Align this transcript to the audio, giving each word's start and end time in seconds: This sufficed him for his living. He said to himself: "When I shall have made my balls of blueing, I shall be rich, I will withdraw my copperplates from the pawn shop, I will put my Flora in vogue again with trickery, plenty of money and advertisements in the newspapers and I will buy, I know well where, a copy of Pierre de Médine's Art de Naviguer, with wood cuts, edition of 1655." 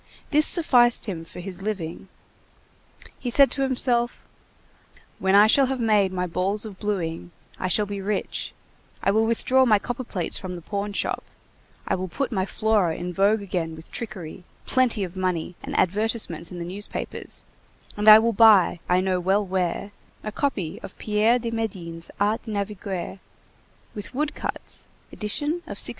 This 0.31 0.47
sufficed 0.47 1.05
him 1.05 1.23
for 1.23 1.41
his 1.41 1.61
living. 1.61 2.07
He 3.19 3.29
said 3.29 3.51
to 3.51 3.61
himself: 3.61 4.23
"When 5.19 5.35
I 5.35 5.45
shall 5.45 5.67
have 5.67 5.79
made 5.79 6.11
my 6.11 6.25
balls 6.25 6.65
of 6.65 6.79
blueing, 6.79 7.29
I 7.59 7.67
shall 7.67 7.85
be 7.85 8.01
rich, 8.01 8.51
I 9.03 9.11
will 9.11 9.27
withdraw 9.27 9.63
my 9.63 9.77
copperplates 9.77 10.39
from 10.39 10.55
the 10.55 10.61
pawn 10.63 10.93
shop, 10.93 11.23
I 11.87 11.93
will 11.93 12.07
put 12.07 12.31
my 12.31 12.47
Flora 12.47 12.95
in 12.95 13.13
vogue 13.13 13.43
again 13.43 13.75
with 13.75 13.91
trickery, 13.91 14.43
plenty 14.65 15.03
of 15.03 15.15
money 15.15 15.53
and 15.61 15.77
advertisements 15.77 16.49
in 16.51 16.57
the 16.57 16.65
newspapers 16.65 17.45
and 17.95 18.07
I 18.07 18.17
will 18.17 18.33
buy, 18.33 18.79
I 18.89 19.01
know 19.01 19.19
well 19.19 19.45
where, 19.45 19.91
a 20.23 20.31
copy 20.31 20.79
of 20.81 20.97
Pierre 20.97 21.37
de 21.37 21.51
Médine's 21.51 22.09
Art 22.19 22.41
de 22.41 22.51
Naviguer, 22.53 23.19
with 23.93 24.15
wood 24.15 24.33
cuts, 24.33 24.87
edition 25.11 25.49
of 25.67 25.77
1655." 25.77 25.89